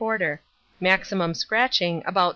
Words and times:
quarter. 0.01 0.41
Maximum 0.79 1.35
scratching, 1.35 2.01
about 2.07 2.29
S. 2.29 2.29